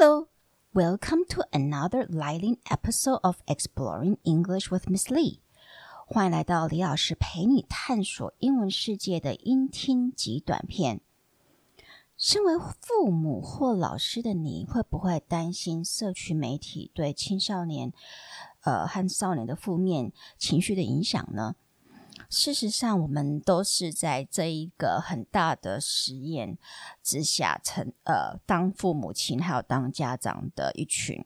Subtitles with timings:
[0.00, 0.28] Hello,
[0.72, 5.40] welcome to another lightning episode of Exploring English with Miss Lee.
[6.06, 11.00] 欢迎来到李老师陪你探索英文世界的音听及短片。
[12.16, 17.92] 身为父母或老师的你，会不会担心社群媒体对青少年，
[18.60, 21.56] 呃，和少年的负面情绪的影响呢？
[22.28, 26.58] 事实上，我们都是在这一个很大的实验
[27.02, 31.24] 之下成，呃，当父母亲还有当家长的一群。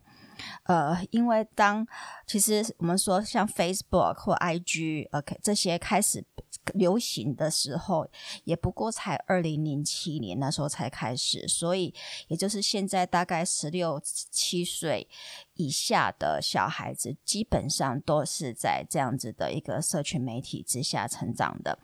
[0.65, 1.87] 呃，因为当
[2.27, 6.25] 其实我们说像 Facebook 或 IG，OK，这些开始
[6.75, 8.09] 流行的时候，
[8.45, 11.95] 也不过才二零零七年那时候才开始，所以
[12.29, 15.09] 也就是现在大概十六七岁
[15.55, 21.79] 以下的小孩子，基本上都是在这样子的一个社群媒体之下成长的。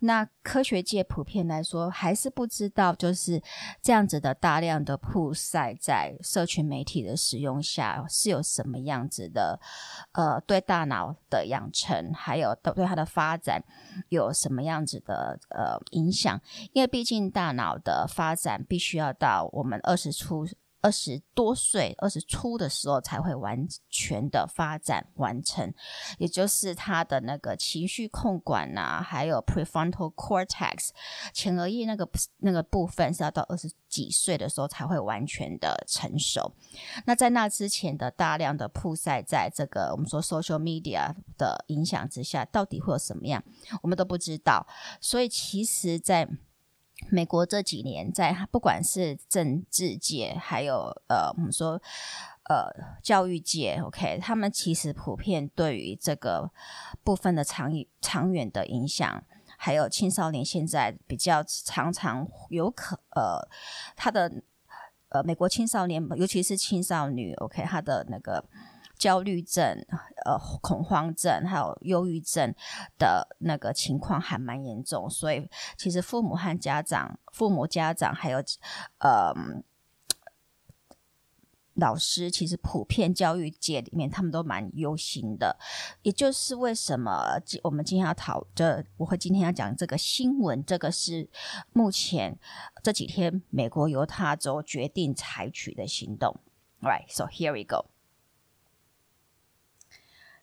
[0.00, 3.42] 那科学界普遍来说还是不知道，就是
[3.82, 9.60] 这样子的大量的曝晒在社群媒体的使用下是有什么样子的，
[10.12, 13.62] 呃，对大脑的养成还有对它的发展
[14.08, 16.40] 有什么样子的呃影响？
[16.72, 20.46] 因为毕竟大脑的发展必须要到我们二十出。
[20.80, 25.72] 二十多岁、二十初的时候才会完全的发展完成，
[26.18, 30.88] 也就是他的那个情绪控管啊，还有 prefrontal cortex
[31.32, 32.08] 前额叶那个
[32.38, 36.54] 那个部分是要到二十几岁的时候才会完全的成熟。
[37.06, 43.42] 那在那之前的大量的曝晒在这个我们说 social media 的影响之下，到底会有什么样，
[43.82, 44.66] 我们都不知道。
[45.00, 46.28] 所以其实，在
[47.08, 51.80] 美国这几年，在不管是政治界，还有呃，我们说
[52.44, 52.70] 呃
[53.02, 56.50] 教育界，OK，他们其实普遍对于这个
[57.02, 59.24] 部分的长长远的影响，
[59.56, 63.48] 还有青少年现在比较常常有可呃
[63.96, 64.30] 他的
[65.08, 68.44] 呃美国青少年，尤其是青少女，OK，他的那个。
[69.00, 69.64] 焦虑症、
[70.26, 72.54] 呃，恐慌症，还有忧郁症
[72.98, 78.44] 的那个情况还蛮严重，所以其实父母和家长、父母、家长还有
[78.98, 79.34] 呃
[81.76, 85.56] 老师，其实普遍教育界里面他们都蛮忧心的。
[86.02, 91.26] 也就是为什么我们今天要讨这，我会今天要讲这个新闻，这个是
[91.72, 92.38] 目前
[92.82, 96.38] 这几天美国犹他州决定采取的行动。
[96.82, 97.86] alright so here we go.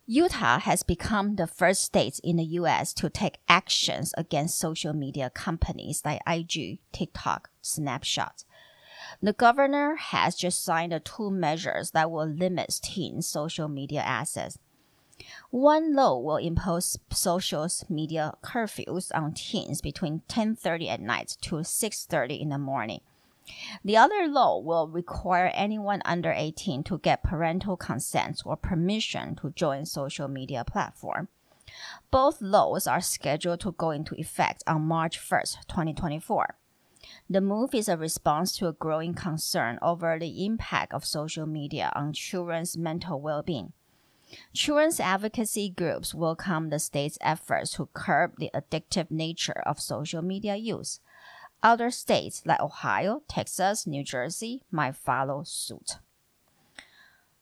[0.09, 2.94] Utah has become the first state in the U.S.
[2.94, 8.46] to take actions against social media companies like IG, TikTok, Snapchat.
[9.22, 14.57] The governor has just signed two measures that will limit teens' social media access.
[15.50, 22.40] One law will impose social media curfews on teens between 10:30 at night to 6:30
[22.40, 23.01] in the morning.
[23.84, 29.52] The other law will require anyone under 18 to get parental consent or permission to
[29.52, 31.30] join social media platform.
[32.12, 36.56] Both laws are scheduled to go into effect on March 1st, 2024.
[37.30, 41.91] The move is a response to a growing concern over the impact of social media
[41.96, 43.74] on children's mental well-being.
[44.53, 50.56] Children's advocacy groups welcome the state's efforts to curb the addictive nature of social media
[50.56, 51.00] use.
[51.66, 55.99] Other states like Ohio, Texas, New Jersey might follow suit.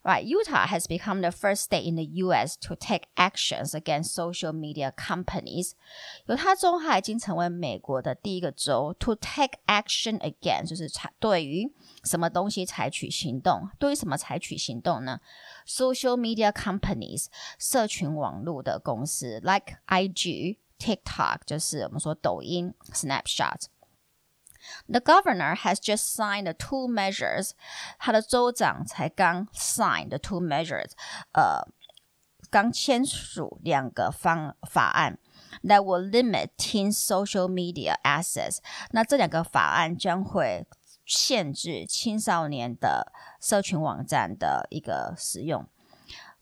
[0.03, 2.57] Right, Utah has become the first state in the U.S.
[2.63, 5.73] to take actions against social media companies.
[6.25, 11.71] 犹他州它已经成为美国的第一个州 to take action against，就是采对于
[12.03, 13.69] 什么东西采取行动。
[13.79, 15.21] 对于什么采取行动呢？
[15.67, 17.27] Social media companies，
[17.59, 23.65] 社群网络的公司，like IG、TikTok，就是我们说抖音、Snapchat。
[24.89, 27.51] The governor has just signed the two measures.
[27.99, 30.91] 他的州长才刚 signed the two measures，
[31.33, 31.67] 呃，
[32.51, 35.19] 刚签署两个方法案，
[35.63, 38.59] that will limit teen social media access。
[38.91, 40.67] 那这两个法案将会
[41.05, 45.67] 限制青少年的社群网站的一个使用。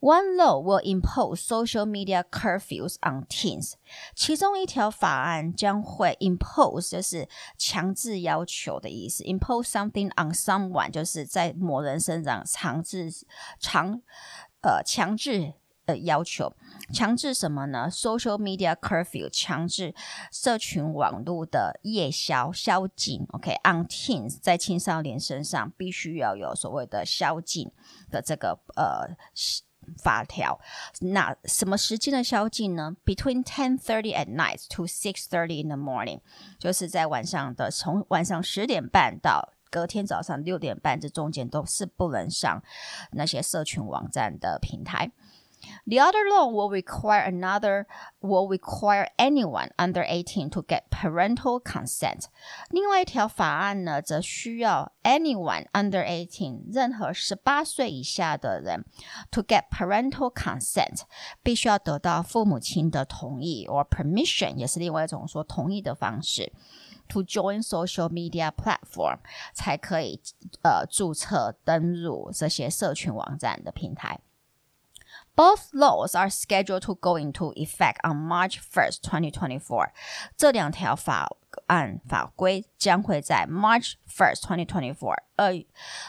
[0.04, 3.76] One law will impose social media curfews on teens。
[4.14, 9.24] 其中一条法案将会 impose，就是强制要求的意思。
[9.24, 13.10] impose something on someone，就是在某人身上强制
[13.58, 14.02] 强
[14.62, 15.54] 呃强制
[15.86, 16.54] 的要求。
[16.94, 19.96] 强制什么呢？Social media curfew，强制
[20.30, 23.26] 社群网络的夜宵宵禁。
[23.30, 27.72] OK，on teens，在青少年身上必须要有所谓的宵禁
[28.12, 29.16] 的这个呃。
[29.98, 30.60] 法条，
[31.02, 36.20] 那什么时间的宵禁呢？Between ten thirty at night to six thirty in the morning，
[36.60, 42.62] 就是在晚上的从晚上十点半到隔天早上六点半这中间都是不能上
[43.12, 45.12] 那些社群网站的平台。
[45.87, 47.87] The other law will require another
[48.21, 52.27] will require anyone under eighteen to get parental consent。
[52.71, 58.85] 另外一条法案呢，则需要 anyone under eighteen 任何十八岁以下的人
[59.31, 61.03] to get parental consent
[61.43, 66.53] 必须要得到父母亲的同意 or permission 也是另外一种说同意的方式
[67.09, 69.19] to join social media platform
[69.55, 70.21] 才可以
[70.63, 74.21] 呃注册登入这些社群网站的平台。
[75.36, 79.90] Both laws are scheduled to go into effect on March 1st, 2024.
[80.38, 81.28] 这两条法
[81.66, 85.54] 案法规将会在 March 1st, 2024二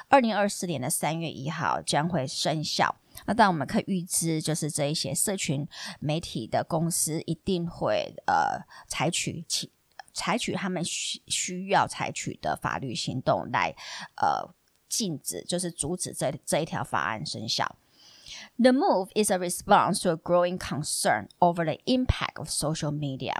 [0.08, 2.96] 二零二四年的三月一号将会生效。
[3.24, 5.66] 那当然我们可以预知，就是这一些社群
[6.00, 9.72] 媒体的公司一定会呃采取其
[10.12, 13.74] 采取他们需需要采取的法律行动来
[14.16, 14.54] 呃
[14.86, 17.76] 禁止，就是阻止这这一条法案生效。
[18.57, 23.35] The move is a response to a growing concern over the impact of social media。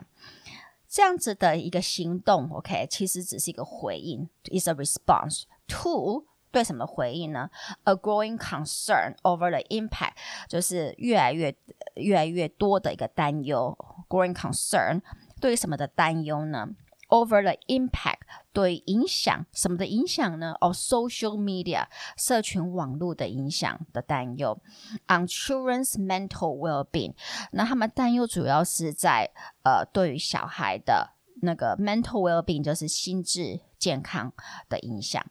[0.88, 7.50] 这样子的一个行动，OK，其实只是一个回应，is a response to 对什么回应呢？
[7.83, 10.13] A growing concern over the impact，
[10.47, 11.56] 就是越来越
[11.95, 13.77] 越来越多的一个担忧，
[14.07, 15.01] growing concern
[15.39, 16.69] 对于什么的担忧呢
[17.13, 18.19] ？Over the impact
[18.53, 20.56] 对影响什么的影响呢？
[20.59, 24.62] Of social media 社群网络的影响的担忧，
[25.07, 27.15] on children's mental well-being。
[27.51, 29.31] 那他们担忧主要是在
[29.63, 34.31] 呃对于小孩的那个 mental well-being 就是心智健康
[34.68, 35.25] 的影响。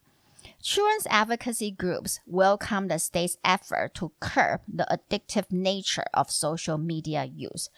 [0.60, 7.24] Children's advocacy groups welcome the state's effort to curb the addictive nature of social media
[7.24, 7.68] use.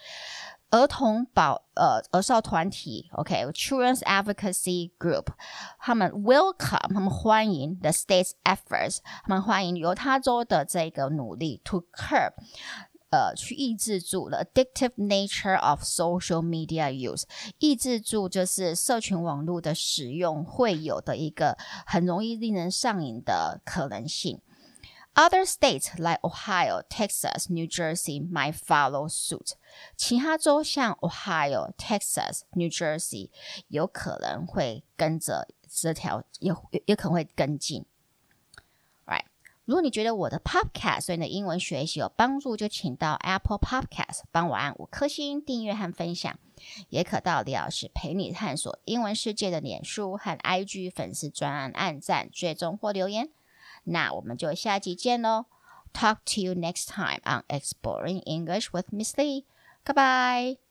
[0.75, 5.27] 儿童保呃儿少团体，OK，Children's Advocacy Group，
[5.79, 12.33] 他们 welcome，他们欢迎 the state's efforts，他们欢迎犹他州的这个努力 to curb，
[13.09, 17.23] 呃，去抑制住 the addictive nature of social media use，
[17.59, 24.41] 抑制住就是社群网络的使用会有的一个很容易令人上瘾的可能性。
[25.17, 29.53] Other states like Ohio, Texas, New Jersey might follow suit.
[29.95, 33.29] 其他州像 Ohio, Texas, New Jersey
[33.69, 36.53] 有可能会跟着这条，也
[36.85, 37.85] 也可能会跟进。
[39.05, 39.23] Right？
[39.63, 46.37] 如果你觉得我的 Podcast 对你的英文学习有帮助，就请到 Apple Podcast 帮我按五颗星订阅和分享，
[46.89, 53.29] 也可到李老师陪你探索英文世界的脸书和 IG 粉丝专案按赞、追踪或留言。
[53.84, 55.46] 那我们就下集见喽！
[55.92, 59.44] Talk to you next time on Exploring English with Miss Lee.
[59.84, 60.63] Goodbye.